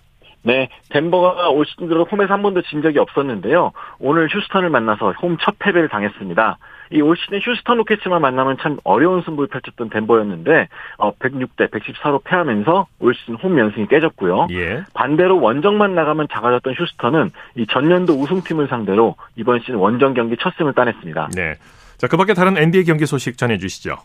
[0.46, 3.72] 네, 덴버가 올 시즌 들어 홈에서 한 번도 진 적이 없었는데요.
[4.00, 6.58] 오늘 휴스턴을 만나서 홈 첫 패배를 당했습니다.
[6.94, 12.88] 이 올 시즌 휴스턴 로켓츠만 만나면 참 어려운 승부를 펼쳤던 덴버였는데 어, 106대 114로 패하면서
[13.00, 14.48] 올 시즌 홈 연승이 깨졌고요.
[14.52, 14.84] 예.
[14.94, 20.74] 반대로 원정만 나가면 작아졌던 휴스턴은 이 전년도 우승팀을 상대로 이번 시즌 원정 경기 첫 승을
[20.74, 21.30] 따냈습니다.
[21.36, 21.56] 네.
[21.98, 23.96] 자, 그 밖에 다른 NBA 경기 소식 전해 주시죠.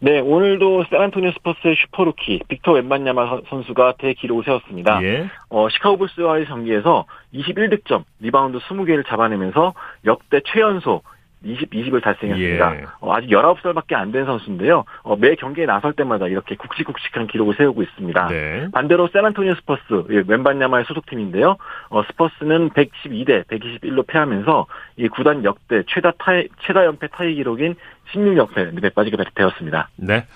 [0.00, 5.00] 네, 오늘도 샌안토니오 스퍼스의 슈퍼루키 빅터 웸반야마 선수가 대기록을 세웠습니다.
[5.04, 5.28] 예.
[5.48, 9.74] 어, 시카고 불스와의 경기에서 21득점, 리바운드 20개를 잡아내면서
[10.04, 11.02] 역대 최연소
[11.44, 12.76] 20, 20을 달성했습니다.
[12.76, 12.84] 예.
[13.00, 14.84] 어, 아직 19살밖에 안 된 선수인데요.
[15.02, 18.28] 어, 매 경기에 나설 때마다 이렇게 굵직굵직한 기록을 세우고 있습니다.
[18.28, 18.68] 네.
[18.72, 21.56] 반대로 샌안토니오 스퍼스, 예, 웸반야마의 소속팀인데요.
[21.88, 24.66] 어, 스퍼스는 112대 121로 패하면서
[24.98, 27.74] 이 구단 역대 최다 타이, 최다 연패 타이 기록인
[28.12, 29.88] 16연패에 빠지게 되었습니다.
[29.96, 30.26] 네.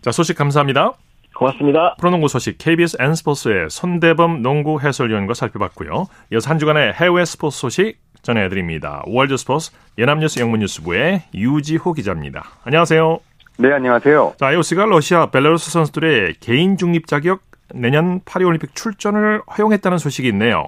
[0.00, 0.92] 자, 소식 감사합니다.
[1.34, 1.94] 고맙습니다.
[2.00, 6.06] 프로농구 소식 KBS N스포츠의 손대범 농구 해설위원과 살펴봤고요.
[6.32, 9.02] 이어서 한 주간의 해외 스포츠 소식 전해드립니다.
[9.06, 12.44] 월드스포츠 연합뉴스 영문뉴스부의 유지호 기자입니다.
[12.64, 13.20] 안녕하세요.
[13.58, 14.34] 네, 안녕하세요.
[14.38, 17.40] 자, IOC가 러시아, 벨라루스 선수들의 개인 중립 자격
[17.74, 20.66] 내년 파리올림픽 출전을 허용했다는 소식이 있네요.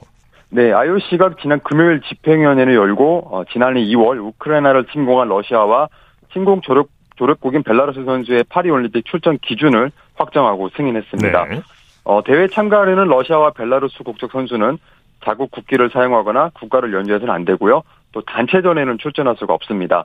[0.50, 5.88] 네, IOC가 지난 금요일 집행위원회를 열고 어, 지난해 2월 우크라이나를 침공한 러시아와
[6.32, 11.44] 침공 조력 조력국인 벨라루스 선수의 파리올림픽 출전 기준을 확정하고 승인했습니다.
[11.44, 11.62] 네.
[12.04, 14.78] 어, 대회 참가하려는 러시아와 벨라루스 국적 선수는
[15.24, 17.82] 자국 국기를 사용하거나 국가를 연주해서는 안 되고요.
[18.12, 20.04] 또 단체전에는 출전할 수가 없습니다.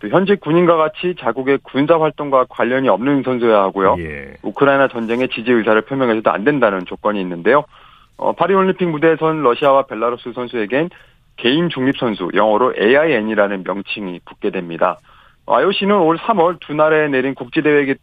[0.00, 3.96] 또 현직 군인과 같이 자국의 군사 활동과 관련이 없는 선수여야 하고요.
[3.98, 4.34] 예.
[4.42, 7.64] 우크라이나 전쟁에 지지 의사를 표명해서도 안 된다는 조건이 있는데요.
[8.16, 10.90] 어, 파리올림픽 무대에 선 러시아와 벨라루스 선수에겐
[11.36, 14.98] 개인 중립 선수, 영어로 AIN이라는 명칭이 붙게 됩니다.
[15.46, 17.94] 어, IOC는 올 3월 두 나라에 내린 국제대회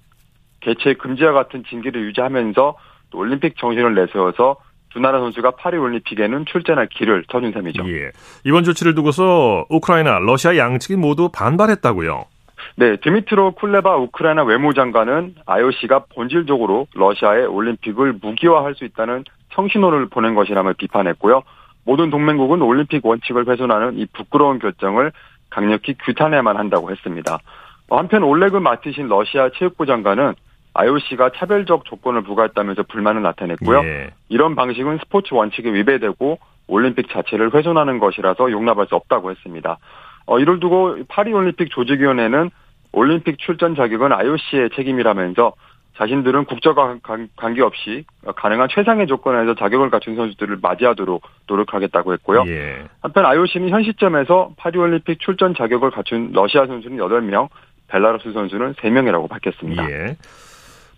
[0.62, 2.76] 개최 금지와 같은 징계를 유지하면서
[3.12, 4.58] 또 올림픽 정신을 내세워서
[4.92, 7.88] 두 나라 선수가 파리 올림픽에는 출전할 길을 터준 셈이죠.
[7.90, 8.12] 예.
[8.44, 12.26] 이번 조치를 두고서 우크라이나, 러시아 양측이 모두 반발했다고요.
[12.76, 19.24] 네, 드미트로 쿨레바 우크라이나 외무장관은 IOC가 본질적으로 러시아의 올림픽을 무기화할 수 있다는
[19.54, 21.44] 청신호를 보낸 것이라며 비판했고요.
[21.86, 25.12] 모든 동맹국은 올림픽 원칙을 훼손하는 이 부끄러운 결정을
[25.50, 27.40] 강력히 규탄해야만 한다고 했습니다.
[27.90, 30.36] 한편 올렉을 맡으신 러시아 체육부 장관은
[30.80, 33.84] IOC가 차별적 조건을 부과했다면서 불만을 나타냈고요.
[33.84, 34.10] 예.
[34.30, 39.78] 이런 방식은 스포츠 원칙에 위배되고 올림픽 자체를 훼손하는 것이라서 용납할 수 없다고 했습니다.
[40.26, 42.52] 어, 이를 두고 파리올림픽 조직위원회는
[42.94, 45.54] 올림픽 출전 자격은 IOC의 책임이라면서
[45.98, 46.98] 자신들은 국적과
[47.36, 48.06] 관계없이
[48.38, 52.46] 가능한 최상의 조건에서 자격을 갖춘 선수들을 맞이하도록 노력하겠다고 했고요.
[52.48, 52.86] 예.
[53.02, 57.50] 한편 IOC는 현 시점에서 파리올림픽 출전 자격을 갖춘 러시아 선수는 8명,
[57.90, 59.92] 벨라루스 선수는 3명이라고 밝혔습니다.
[59.92, 60.16] 예.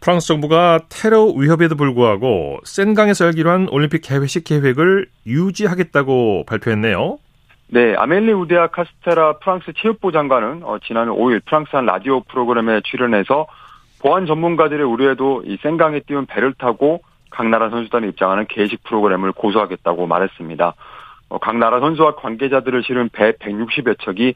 [0.02, 7.20] 프랑스 정부가 테러 위협에도 불구하고 센강에서 열기로 한 올림픽 개회식 계획을 유지하겠다고 발표했네요.
[7.68, 13.46] 네, 아멜리 우데아 카스테라 프랑스 체육부 장관은 어, 지난 5일 프랑스 한 라디오 프로그램에 출연해서
[14.02, 20.08] 보안 전문가들의 우려에도 이 센강에 띄운 배를 타고 각 나라 선수단이 입장하는 개식 프로그램을 고수하겠다고
[20.08, 20.74] 말했습니다.
[21.30, 24.34] 어, 각 나라 선수와 관계자들을 실은 배 160여 척이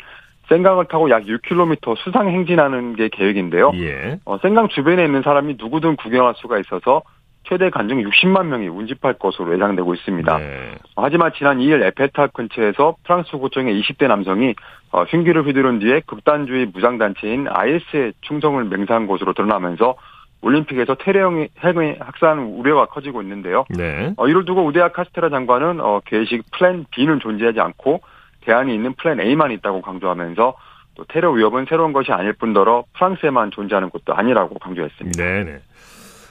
[0.50, 3.72] 센강을 타고 약 6km 수상 행진하는 게 계획인데요.
[3.76, 4.20] 예.
[4.26, 7.02] 어, 센강 주변에 있는 사람이 누구든 구경할 수가 있어서
[7.48, 10.38] 최대 간증 60만 명이 운집할 것으로 예상되고 있습니다.
[10.38, 10.76] 네.
[10.96, 14.56] 하지만 지난 2일 에펠탑 근처에서 프랑스 구청의 20대 남성이
[14.92, 19.96] 어, 흉기를 휘두른 뒤에 극단주의 무장단체인 IS에 충성을 맹세한 것으로 드러나면서
[20.42, 23.66] 올림픽에서 테러 행위의 확산 우려가 커지고 있는데요.
[23.70, 24.14] 네.
[24.18, 28.02] 어, 이를 두고 우데아 카스테라 장관은 어, 개회식 플랜 B는 존재하지 않고
[28.46, 30.56] 대안이 있는 플랜 A만 있다고 강조하면서
[30.96, 35.22] 또 테러 위협은 새로운 것이 아닐 뿐더러 프랑스에만 존재하는 것도 아니라고 강조했습니다.
[35.22, 35.60] 네네.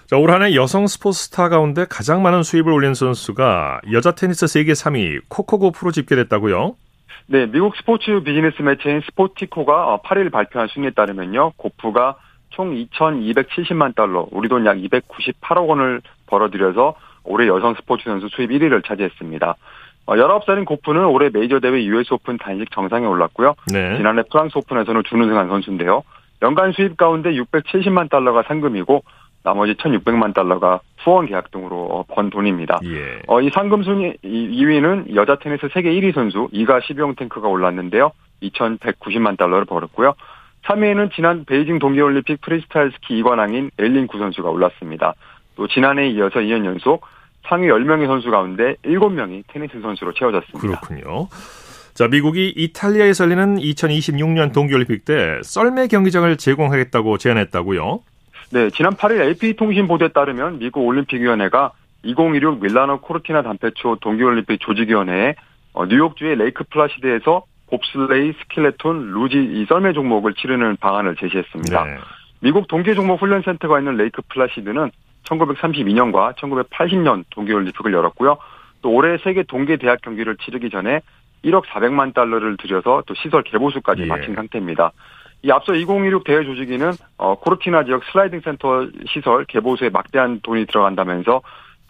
[0.07, 4.73] 자, 올 한해 여성 스포츠 스타 가운데 가장 많은 수입을 올린 선수가 여자 테니스 세계
[4.73, 6.77] 3위 코코 고프로 집계됐다고요?
[7.27, 12.17] 네, 미국 스포츠 비즈니스 매체인 스포티코가 8일 발표한 순위에 따르면요, 고프가
[12.51, 18.87] 총 2,270만 달러, 우리 돈 약 298억 원을 벌어들여서 올해 여성 스포츠 선수 수입 1위를
[18.87, 19.57] 차지했습니다.
[20.07, 23.55] 19살인 고프는 올해 메이저 대회 US 오픈 단식 정상에 올랐고요.
[23.73, 23.97] 네.
[23.97, 26.03] 지난해 프랑스 오픈에서는 준우승한 선수인데요.
[26.43, 29.03] 연간 수입 가운데 670만 달러가 상금이고
[29.45, 32.81] 나머지 1,600만 달러가 후원 계약 등으로 번 돈입니다.
[32.85, 33.21] 예.
[33.27, 38.13] 어, 이 상금 순위 2위는 여자 테니스 세계 1위 선수 이가 시비옹테크가 올랐는데요.
[38.43, 40.15] 2,190만 달러를 벌었고요.
[40.65, 45.15] 3위에는 지난 베이징 동계올림픽 프리스타일 스키 2관왕인 엘린 구 선수가 올랐습니다.
[45.57, 47.07] 또 지난해에 이어서 2년 연속
[47.49, 50.59] 상위 10명의 선수 가운데 7명이 테니스 선수로 채워졌습니다.
[50.59, 51.29] 그렇군요.
[51.95, 58.01] 자, 미국이 이탈리아에서 열리는 2026년 동계올림픽 때 썰매 경기장을 제공하겠다고 제안했다고요?
[58.51, 65.37] 네, 지난 8일 AP통신 보도에 따르면 미국 올림픽위원회가 2016 밀라노 코르티나 단페초 동계올림픽 조직위원회에
[65.73, 71.85] 어, 뉴욕주의 레이크 플라시드에서 봅슬레이, 스킬레톤, 루지 이 썰매 종목을 치르는 방안을 제시했습니다.
[71.85, 71.97] 네.
[72.41, 74.91] 미국 동계 종목 훈련센터가 있는 레이크 플라시드는
[75.25, 78.39] 1932년과 1980년 동계올림픽을 열었고요.
[78.83, 81.01] 또 올해 세계 동계 대학 경기를 치르기 전에
[81.45, 84.07] 1억 400만 달러를 들여서 또 시설 개보수까지 예.
[84.07, 84.93] 마친 상태입니다.
[85.43, 91.43] 이 앞서 2026 대회 조직위는 어, 코르티나 지역 슬라이딩 센터 시설 개보수에 막대한 돈이 들어간다면서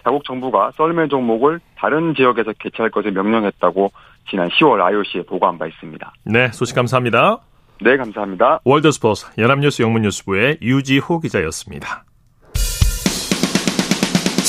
[0.02, 3.92] 자국 정부가 썰매 종목을 다른 지역에서 개최할 것을 명령했다고
[4.28, 6.12] 지난 10월 IOC에 보고한 바 있습니다.
[6.24, 7.38] 네, 소식 감사합니다.
[7.80, 8.60] 네, 감사합니다.
[8.64, 12.04] 월드스포스 연합뉴스 영문뉴스부의 유지호 기자였습니다.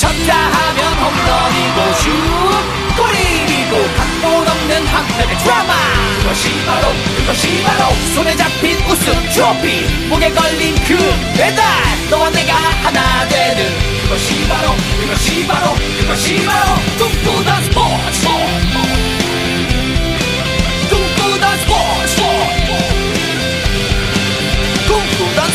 [0.06, 5.74] 쳤다 하면 홈런이고 슛 골이고 각본 없는 한편의 드라마.
[6.20, 10.06] 그것이 바로 그것이 바로 손에 잡힌 우승 트로피.
[10.08, 10.96] 목에 걸린 그
[11.36, 11.64] 배달
[12.08, 13.68] 너와 내가 하나 되는.
[14.02, 18.28] 그것이 바로 그것이 바로 그것이 바로 꿈꾸던 스포츠.
[20.88, 22.22] 꿈꾸던 스포츠.
[24.86, 25.50] 꿈꾸던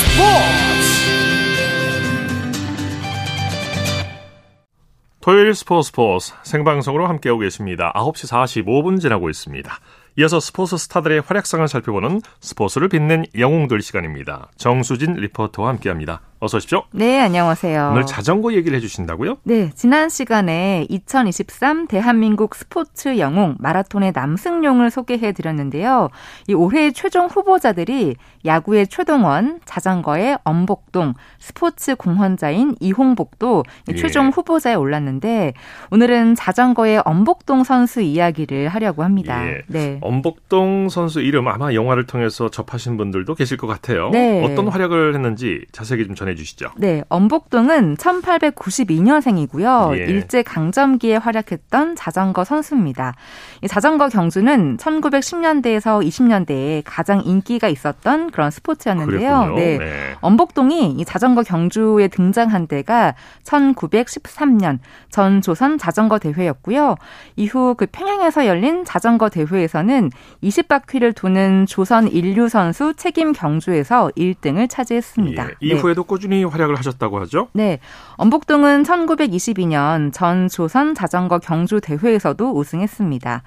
[5.21, 7.93] 토요일 스포츠 스포츠 생방송으로 함께하고 계십니다.
[7.95, 8.27] 9시
[8.65, 9.71] 45분 지나고 있습니다.
[10.17, 14.49] 이어서 스포츠 스타들의 활약상을 살펴보는 스포츠를 빛낸 영웅들 시간입니다.
[14.57, 16.21] 정수진 리포터와 함께합니다.
[16.43, 16.81] 어서 오십시오.
[16.91, 17.89] 네, 안녕하세요.
[17.91, 19.37] 오늘 자전거 얘기를 해주신다고요?
[19.43, 26.09] 네, 지난 시간에 2023 대한민국 스포츠 영웅 마라톤의 남승용을 소개해 드렸는데요.
[26.47, 33.95] 이 올해의 최종 후보자들이 야구의 최동원, 자전거의 엄복동, 스포츠 공헌자인 이홍복도 예.
[33.95, 35.53] 최종 후보자에 올랐는데
[35.91, 39.47] 오늘은 자전거의 엄복동 선수 이야기를 하려고 합니다.
[39.47, 39.61] 예.
[39.67, 39.99] 네.
[40.01, 44.09] 엄복동 선수 이름 아마 영화를 통해서 접하신 분들도 계실 것 같아요.
[44.09, 44.43] 네.
[44.43, 46.71] 어떤 활약을 했는지 자세히 좀 전해 주시죠.
[46.77, 49.97] 네, 엄복동은 1892년생이고요.
[49.97, 50.05] 예.
[50.05, 53.15] 일제 강점기에 활약했던 자전거 선수입니다.
[53.61, 59.53] 이 자전거 경주는 1910년대에서 20년대에 가장 인기가 있었던 그런 스포츠였는데요.
[59.55, 59.77] 네.
[59.77, 60.15] 네.
[60.21, 66.95] 엄복동이 이 자전거 경주에 등장한 때가 1913년 전 조선 자전거 대회였고요.
[67.35, 70.11] 이후 그 평양에서 열린 자전거 대회에서는
[70.43, 75.47] 20바퀴를 도는 조선 인류 선수 책임 경주에서 1등을 차지했습니다.
[75.47, 75.51] 예.
[75.61, 77.47] 이후에도 꾸준히 활약을 하셨다고 하죠?
[77.53, 77.79] 네.
[78.17, 83.41] 엄복동은 1922년 전 조선 자전거 경주 대회에서도 우승했습니다.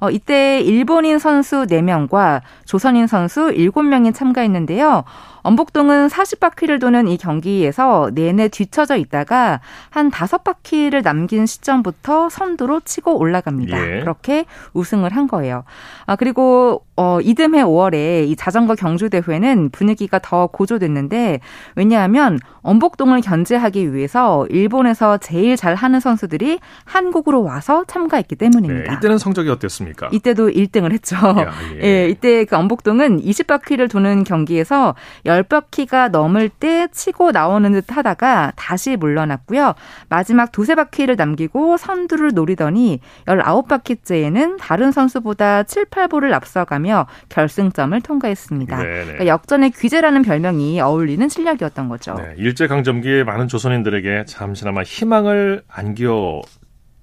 [0.00, 5.04] 어, 이때 일본인 선수 4명과 조선인 선수 7명이 참가했는데요.
[5.44, 13.96] 엄복동은 40바퀴를 도는 이 경기에서 내내 뒤처져 있다가 한 5바퀴를 남긴 시점부터 선두로 치고 올라갑니다.
[13.96, 14.00] 예.
[14.00, 15.64] 그렇게 우승을 한 거예요.
[16.06, 21.40] 아, 그리고 어, 이듬해 5월에 이 자전거 경주 대회는 분위기가 더 고조됐는데
[21.76, 28.48] 왜냐하면 엄복동을 견제하기 위해서 일본에서 제일 잘 하는 선수들이 한국으로 와서 참가했기 네.
[28.48, 28.94] 때문입니다.
[28.94, 29.83] 이때는 성적이 어땠습니까?
[30.12, 31.16] 이때도 1등을 했죠.
[31.16, 31.80] 야, 예.
[32.04, 32.08] 예.
[32.08, 34.94] 이때 그 엄복동은 20바퀴를 도는 경기에서
[35.26, 39.74] 10바퀴가 넘을 때 치고 나오는 듯 하다가 다시 물러났고요.
[40.08, 48.76] 마지막 두세 바퀴를 남기고 선두를 노리더니 19바퀴째에는 다른 선수보다 7, 8보를 앞서가며 결승점을 통과했습니다.
[48.76, 52.14] 그러니까 역전의 귀재라는 별명이 어울리는 실력이었던 거죠.
[52.14, 56.42] 네, 일제 강점기에 많은 조선인들에게 잠시나마 희망을 안겨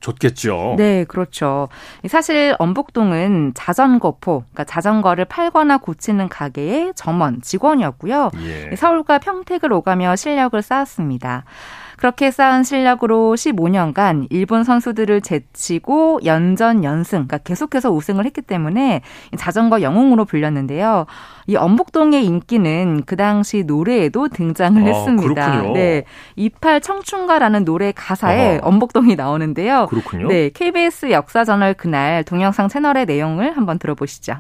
[0.02, 0.76] 줬겠죠.
[0.78, 1.70] 네, 그렇죠.
[2.08, 8.32] 사실 엄복동은 자전거포, 그러니까 자전거를 팔거나 고치는 가게의 점원, 직원이었고요.
[8.44, 8.76] 예.
[8.76, 11.46] 서울과 평택을 오가며 실력을 쌓았습니다.
[12.02, 19.02] 그렇게 쌓은 실력으로 15년간 일본 선수들을 제치고 연전 연승, 그러니까 계속해서 우승을 했기 때문에
[19.38, 21.06] 자전거 영웅으로 불렸는데요.
[21.46, 25.52] 이 엄복동의 인기는 그 당시 노래에도 등장을 아, 했습니다.
[25.52, 25.74] 그렇군요.
[25.74, 26.06] 네,
[26.38, 28.68] 이팔 청춘가라는 노래 가사에 어허.
[28.68, 29.86] 엄복동이 나오는데요.
[29.88, 30.28] 그렇군요.
[30.28, 34.38] 네, KBS 역사저널 그날 동영상 채널의 내용을 한번 들어보시죠.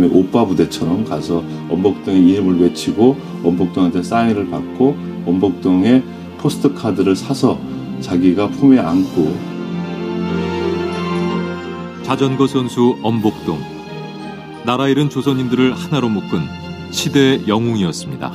[0.00, 6.02] 지금의 오빠 부대처럼 가서 원복동의 이름을 외치고 원복동한테 사인을 받고 원복동의
[6.38, 7.58] 포스트 카드를 사서
[8.00, 9.36] 자기가 품에 안고
[12.02, 13.58] 자전거 선수 엄복동.
[14.64, 16.40] 나라 잃은 조선인들을 하나로 묶은
[16.90, 18.32] 시대의 영웅이었습니다.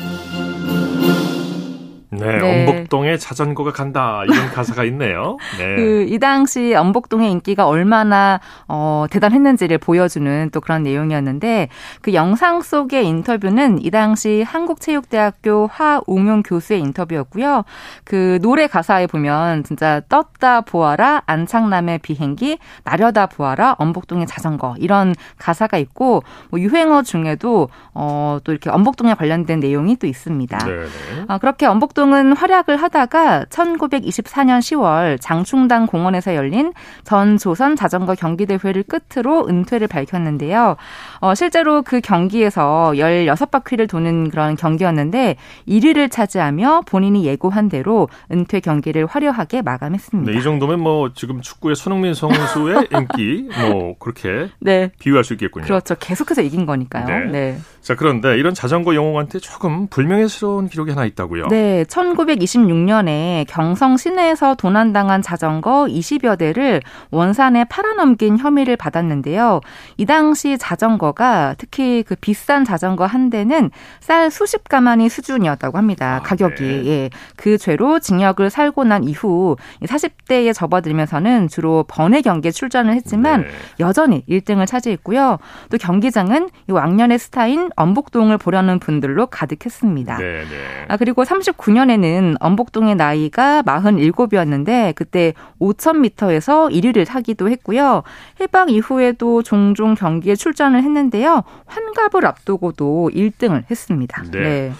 [2.09, 2.69] 네, 네.
[2.69, 5.37] 엄복동에 자전거가 간다 이런 가사가 있네요.
[5.57, 5.75] 네.
[5.75, 11.69] 그 이 당시 엄복동의 인기가 얼마나 어, 대단했는지를 보여주는 또 그런 내용이었는데
[12.01, 17.63] 그 영상 속의 인터뷰는 이 당시 한국체육대학교 화웅용 교수의 인터뷰였고요.
[18.03, 25.77] 그 노래 가사에 보면 진짜 떴다 보아라 안창남의 비행기 나려다 보아라 엄복동의 자전거 이런 가사가
[25.77, 30.57] 있고 뭐 유행어 중에도 어, 또 이렇게 엄복동에 관련된 내용이 또 있습니다.
[30.59, 31.25] 네, 네.
[31.27, 38.45] 아, 그렇게 엄복동 은 활약을 하다가 1924년 10월 장충당 공원에서 열린 전 조선 자전거 경기
[38.45, 40.75] 대회를 끝으로 은퇴를 밝혔는데요.
[41.19, 45.37] 어, 실제로 그 경기에서 16바퀴를 도는 그런 경기였는데
[45.67, 50.31] 1위를 차지하며 본인이 예고한 대로 은퇴 경기를 화려하게 마감했습니다.
[50.31, 54.91] 네, 이 정도면 뭐 지금 축구의 손흥민 선수의 인기 뭐 그렇게 네.
[54.99, 55.65] 비유할 수 있겠군요.
[55.65, 55.95] 그렇죠.
[55.99, 57.05] 계속해서 이긴 거니까요.
[57.05, 57.31] 네.
[57.31, 57.57] 네.
[57.85, 61.49] 자, 그런데 이런 자전거 영웅한테 조금 불명예스러운 기록이 하나 있다고요.
[61.49, 69.61] 네, 1926년에 경성 시내에서 도난당한 자전거 20여 대를 원산에 팔아넘긴 혐의를 받았는데요.
[69.97, 73.69] 이 당시 자전거가 특히 그 비싼 자전거 한 대는
[73.99, 76.15] 쌀 수십 가마니 수준이었다고 합니다.
[76.15, 76.63] 아, 가격이.
[76.63, 76.85] 네.
[76.87, 77.09] 예.
[77.35, 83.47] 그 죄로 징역을 살고 난 이후 40대에 접어들면서는 주로 번외 경기에 출전을 했지만 네.
[83.79, 85.37] 여전히 1등을 차지했고요.
[85.69, 90.17] 또 경기장은 이 왕년의 스타인 엄복동을 보려는 분들로 가득했습니다.
[90.17, 90.85] 네, 네.
[90.87, 98.03] 아, 그리고 39년에는 엄복동의 나이가 47이었는데 그때 5000m에서 1위를 하기도 했고요.
[98.39, 101.43] 해방 이후에도 종종 경기에 출전을 했는데요.
[101.65, 104.23] 환갑을 앞두고도 1등을 했습니다.
[104.31, 104.39] 네.
[104.39, 104.71] 네.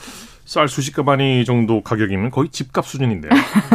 [0.45, 3.31] 쌀 수십 가마니 정도 가격이면 거의 집값 수준인데요.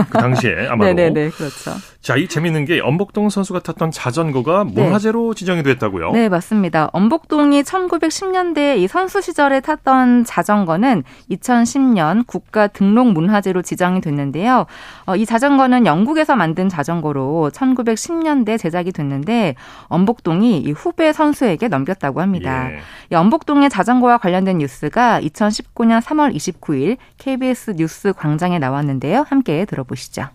[0.08, 0.84] 그 당시에 아마도.
[0.84, 1.72] 네네네, 그렇죠.
[2.00, 6.12] 자, 이 재미있는 게 엄복동 선수가 탔던 자전거가 문화재로 지정이 됐다고요?
[6.12, 6.88] 네, 맞습니다.
[6.92, 14.66] 엄복동이 1910년대 이 선수 시절에 탔던 자전거는 2010년 국가 등록 문화재로 지정이 됐는데요.
[15.06, 19.56] 어, 이 자전거는 영국에서 만든 자전거로 1910년대 제작이 됐는데
[19.88, 22.70] 엄복동이 이 후배 선수에게 넘겼다고 합니다.
[22.70, 22.78] 예.
[23.10, 29.24] 이 엄복동의 자전거와 관련된 뉴스가 2019년 3월 29일 KBS 뉴스 광장에 나왔는데요.
[29.28, 30.26] 함께 들어보시죠.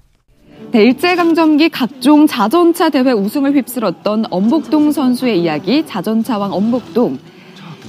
[0.71, 7.17] 네, 일제강점기 각종 자전차 대회 우승을 휩쓸었던 엄복동 선수의 이야기 자전차왕 엄복동.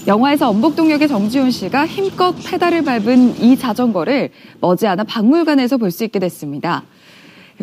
[0.06, 6.18] 영화에서 엄복동 역의 정지훈 씨가 힘껏 페달을 밟은 이 자전거를 머지않아 박물관에서 볼 수 있게
[6.20, 6.84] 됐습니다.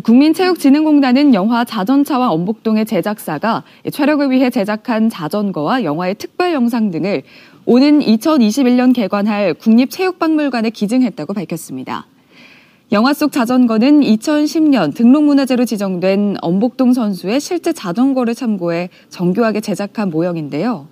[0.03, 7.21] 국민체육진흥공단은 영화 자전차왕 엄복동의 제작사가 촬영을 위해 제작한 자전거와 영화의 특별 영상 등을
[7.65, 12.07] 오는 2021년 개관할 국립체육박물관에 기증했다고 밝혔습니다.
[12.91, 20.87] 영화 속 자전거는 2010년 등록문화재로 지정된 엄복동 선수의 실제 자전거를 참고해 정교하게 제작한 모형인데요.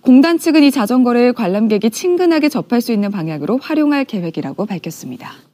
[0.00, 5.49] 공단 측은 이 자전거를 관람객이 친근하게 접할 수 있는 방향으로 활용할 계획이라고 밝혔습니다.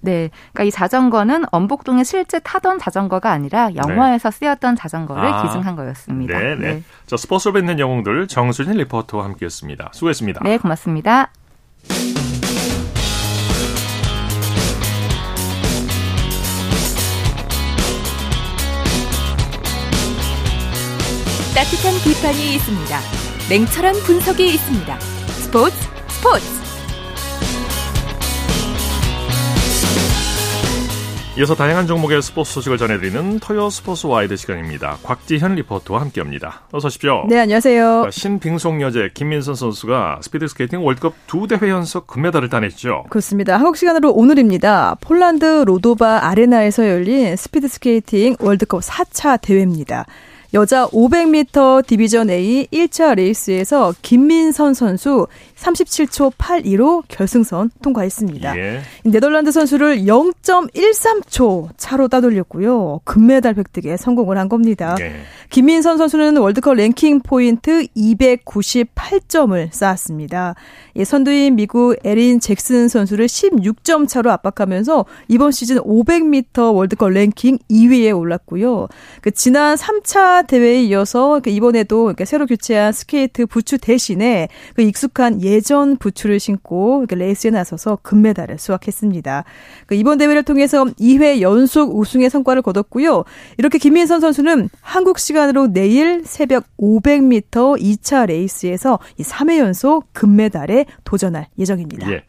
[0.00, 6.38] 네, 그러니까 이 자전거는 엄복동에 실제 타던 자전거가 아니라 영화에서 쓰였던 자전거를 아, 기증한 거였습니다.
[6.38, 6.82] 네, 네.
[7.06, 9.90] 자, 스포츠로 뵙는 영웅들 정수진 리포터와 함께했습니다.
[9.92, 10.40] 수고했습니다.
[10.44, 11.30] 네, 고맙습니다.
[21.54, 23.00] 따뜻한 비판이 있습니다.
[23.50, 25.00] 냉철한 분석이 있습니다.
[25.00, 25.76] 스포츠
[26.08, 26.59] 스포츠
[31.40, 34.98] 이어서 다양한 종목의 스포츠 소식을 전해드리는 토요 스포츠 와이드 시간입니다.
[35.02, 36.64] 곽지현 리포터와 함께합니다.
[36.70, 37.24] 어서 오십시오.
[37.30, 38.02] 네, 안녕하세요.
[38.04, 43.04] 자, 신빙속 여제 김민선 선수가 스피드스케이팅 월드컵 두 대회 연속 금메달을 따냈죠.
[43.08, 43.56] 그렇습니다.
[43.56, 44.98] 한국 시간으로 오늘입니다.
[45.00, 50.04] 폴란드 로도바 아레나에서 열린 스피드스케이팅 월드컵 4차 대회입니다.
[50.52, 55.28] 여자 500m 디비전 A 1차 레이스에서 김민선 선수
[55.60, 58.56] 37초 82로 결승선 통과했습니다.
[58.56, 58.80] 예.
[59.04, 63.00] 네덜란드 선수를 0.13초 차로 따돌렸고요.
[63.04, 64.96] 금메달 획득에 성공을 한 겁니다.
[65.00, 65.12] 예.
[65.50, 70.54] 김민선 선수는 월드컵 랭킹 포인트 298점을 쌓았습니다.
[70.96, 78.16] 예, 선두인 미국 에린 잭슨 선수를 16점 차로 압박하면서 이번 시즌 500m 월드컵 랭킹 2위에
[78.16, 78.88] 올랐고요.
[79.20, 85.96] 그 지난 3차 대회에 이어서 그 이번에도 새로 교체한 스케이트 부츠 대신에 그 익숙한 예전
[85.96, 89.44] 부츠를 신고 레이스에 나서서 금메달을 수확했습니다.
[89.86, 93.24] 그 이번 대회를 통해서 2회 연속 우승의 성과를 거뒀고요.
[93.58, 101.48] 이렇게 김민선 선수는 한국 시간으로 내일 새벽 500m 2차 레이스에서 이 3회 연속 금메달에 도전할
[101.58, 102.10] 예정입니다.
[102.12, 102.22] 예.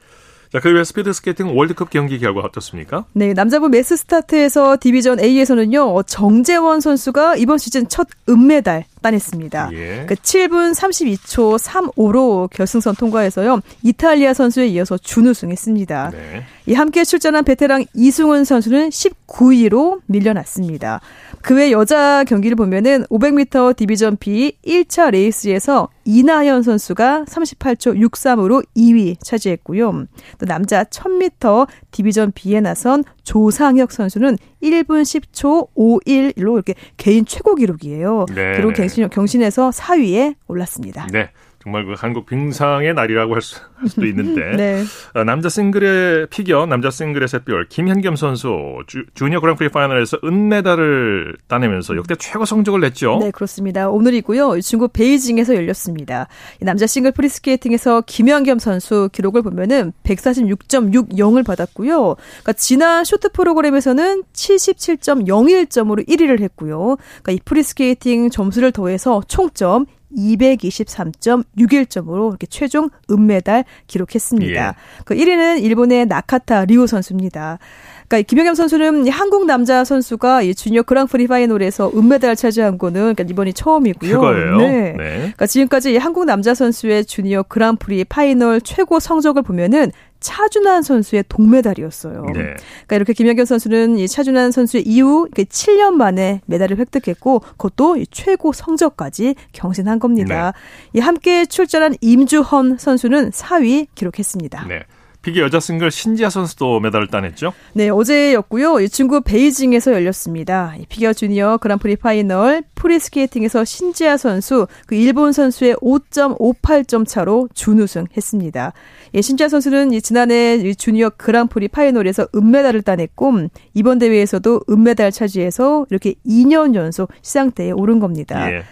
[0.52, 3.06] 자, 그 외 스피드 스케이팅 월드컵 경기 결과 어떻습니까?
[3.14, 9.70] 네, 남자부 매스 스타트에서 division A에서는요, 정재원 선수가 이번 시즌 첫 은메달 따냈습니다.
[9.74, 10.06] 예.
[10.08, 16.12] 그 7분 32초 35로 결승선 통과해서요, 이탈리아 선수에 이어서 준우승했습니다.
[16.12, 16.44] 네.
[16.68, 21.02] 이 함께 출전한 베테랑 이승훈 선수는 19위로 밀려났습니다.
[21.42, 29.16] 그 외 여자 경기를 보면은 500m division B 1차 레이스에서 이나현 선수가 38초 63으로 2위
[29.22, 30.06] 차지했고요.
[30.38, 38.26] 또 남자 1000m division B에 나선 조상혁 선수는 1분 10초 51로 이렇게 개인 최고 기록이에요.
[38.34, 38.54] 네.
[38.56, 41.08] 그리고 경신, 경신해서 4위에 올랐습니다.
[41.12, 41.30] 네.
[41.64, 44.84] 정말 그 한국 빙상의 날이라고 할, 수, 할 수도 있는데 네.
[45.14, 51.96] 어, 남자 싱글의 피겨 남자 싱글의 샛별 김현겸 선수 주, 주니어 그랑프리 파이널에서 은메달을 따내면서
[51.98, 53.20] 역대 최고 성적을 냈죠.
[53.22, 53.90] 네, 그렇습니다.
[53.90, 54.60] 오늘이고요.
[54.62, 56.28] 중국 베이징에서 열렸습니다.
[56.62, 62.16] 이 남자 싱글 프리스케이팅에서 김현겸 선수 기록을 보면은 146.60을 받았고요.
[62.16, 66.98] 그러니까 지난 쇼트 프로그램에서는 77.01점으로 1위를 했고요.
[67.22, 69.86] 그러니까 이 프리스케이팅 점수를 더해서 총점
[70.18, 74.68] 223.61점으로 이렇게 최종 은메달 기록했습니다.
[74.68, 74.74] 예.
[75.06, 77.60] 그 1위는 일본의 나카타 리오 선수입니다.
[78.08, 83.16] 그러니까 이 김현겸 선수는 이 한국 남자 선수가 이 주니어 그랑프리 파이널에서 은메달 차지한 거는
[83.16, 84.12] 그러니까 이번이 처음이고요.
[84.12, 84.58] 최고예요.
[84.58, 84.94] 네.
[84.98, 85.18] 네.
[85.18, 92.24] 그러니까 지금까지 이 한국 남자 선수의 주니어 그랑프리 파이널 최고 성적을 보면은 차준환 선수의 동메달이었어요.
[92.28, 92.34] 네.
[92.34, 98.54] 그러니까 이렇게 김현겸 선수는 이 차준환 선수의 이후 7년 만에 메달을 획득했고 그것도 이 최고
[98.54, 100.54] 성적까지 경신한 겁니다.
[100.94, 104.68] 이 함께 출전한 임주헌 선수는 4위 기록했습니다.
[104.68, 104.84] 네.
[105.22, 107.54] 피겨 여자 싱글 신지아 선수도 메달을 따냈죠.
[107.74, 108.80] 네, 어제였고요.
[108.80, 110.74] 이 중국 베이징에서 열렸습니다.
[110.80, 118.74] 이 피겨 주니어 그랑프리 파이널 프리스케이팅에서 신지아 선수 그 일본 선수의 5.58점 차로 준우승했습니다.
[119.14, 123.32] 예, 신지아 선수는 이 지난해 이 주니어 그랑프리 파이널에서 은메달을 따냈고
[123.74, 128.52] 이번 대회에서도 은메달 차지해서 이렇게 2년 연속 시상대에 오른 겁니다.
[128.52, 128.64] 예.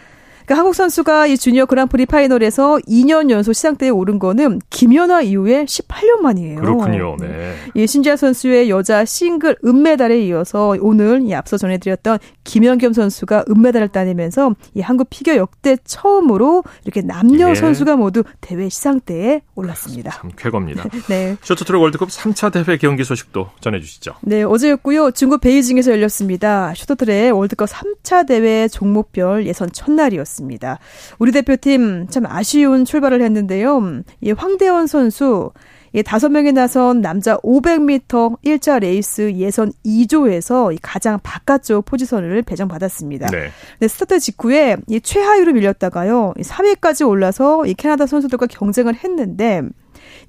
[0.49, 6.21] 그러니까 한국 선수가 이 주니어 그랑프리 파이널에서 2년 연속 시상대에 오른 거는 김연아 이후에 18년
[6.21, 6.59] 만이에요.
[6.59, 7.17] 그렇군요.
[7.19, 7.55] 네.
[7.75, 14.55] 예, 신지아 선수의 여자 싱글 은메달에 이어서 오늘 이 앞서 전해드렸던 김연겸 선수가 은메달을 따내면서
[14.73, 17.55] 이 한국 피겨 역대 처음으로 이렇게 남녀 예.
[17.55, 20.09] 선수가 모두 대회 시상대에 올랐습니다.
[20.09, 20.83] 참 쾌거입니다.
[21.09, 21.37] 네.
[21.43, 24.15] 쇼트트랙 월드컵 3차 대회 경기 소식도 전해주시죠.
[24.21, 25.11] 네, 어제였고요.
[25.11, 26.73] 중국 베이징에서 열렸습니다.
[26.73, 30.38] 쇼트트랙 월드컵 3차 대회 종목별 예선 첫날이었습니다.
[31.19, 34.03] 우리 대표팀 참 아쉬운 출발을 했는데요.
[34.21, 35.51] 이 황대헌 선수
[35.93, 43.27] 이 다섯 명이 나선 남자 500m 1차 레이스 예선 2조에서 가장 바깥쪽 포지션을 배정받았습니다.
[43.27, 43.49] 네.
[43.79, 46.33] 네, 스타트 직후에 이 최하위로 밀렸다가요.
[46.37, 49.63] 이 3위까지 올라서 이 캐나다 선수들과 경쟁을 했는데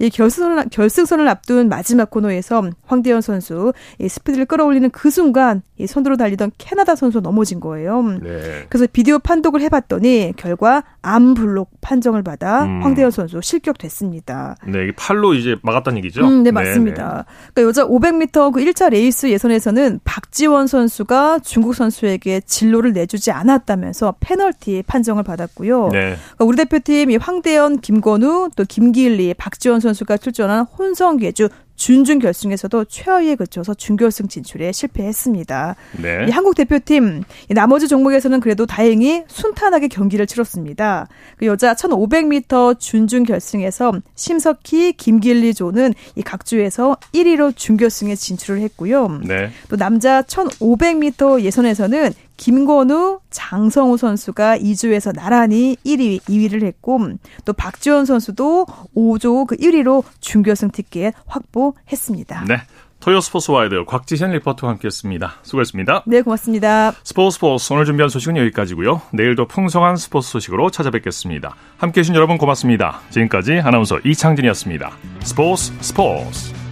[0.01, 6.17] 이 결승선을, 결승선을 앞둔 마지막 코너에서 황대헌 선수 이 스피드를 끌어올리는 그 순간 이 선두로
[6.17, 8.03] 달리던 캐나다 선수 넘어진 거예요.
[8.23, 8.67] 네.
[8.69, 12.83] 그래서 비디오 판독을 해봤더니 결과 arm block 판정을 받아 음.
[12.83, 14.57] 황대헌 선수 실격됐습니다.
[14.67, 16.25] 네, 팔로 이제 막았다는 얘기죠.
[16.25, 17.27] 음, 네, 맞습니다.
[17.53, 24.85] 그러니까 여자 500m 그 1차 레이스 예선에서는 박지원 선수가 중국 선수에게 진로를 내주지 않았다면서 페널티
[24.87, 25.89] 판정을 받았고요.
[25.89, 26.17] 네.
[26.37, 31.49] 그러니까 우리 대표팀 이 황대헌, 김건우, 또 김길리, 박지원 선수 가 출전한 혼성계주
[31.81, 35.77] 준준 결승에서도 최하위에 그쳐서 준결승 진출에 실패했습니다.
[36.03, 36.27] 네.
[36.29, 41.09] 이 한국 대표팀 이 나머지 종목에서는 그래도 다행히 순탄하게 경기를 치렀습니다.
[41.39, 49.21] 그 여자 1,500m 준준 결승에서 심석희, 김길리 조는 이 각주에서 1위로 준결승에 진출을 했고요.
[49.25, 49.51] 네.
[49.71, 56.99] 또 남자 1,500m 예선에서는 김건우, 장성우 선수가 2조에서 나란히 1위, 2위를 했고
[57.45, 58.65] 또 박지원 선수도
[58.97, 62.45] 5조 그 1위로 준결승 티켓 확보했습니다.
[62.49, 62.57] 네.
[63.01, 65.37] 토요 스포츠 와이드 곽지현 리포터와 함께했습니다.
[65.43, 66.05] 수고했습니다.
[66.07, 66.93] 네, 고맙습니다.
[67.03, 69.03] 스포츠 스포츠 오늘 준비한 소식은 여기까지고요.
[69.13, 71.55] 내일도 풍성한 스포츠 소식으로 찾아뵙겠습니다.
[71.77, 73.01] 함께해 주신 여러분 고맙습니다.
[73.11, 74.93] 지금까지 아나운서 이창진이었습니다.
[75.25, 76.70] 스포츠 스포츠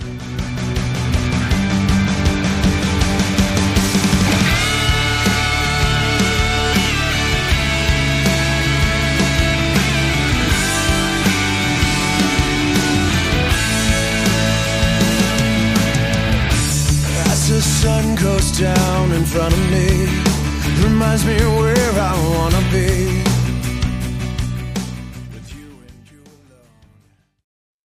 [19.29, 19.68] front of me